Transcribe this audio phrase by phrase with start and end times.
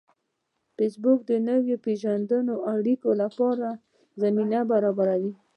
[0.75, 3.67] فېسبوک د نویو پیژندنو او اړیکو لپاره
[4.21, 5.33] زمینه برابروي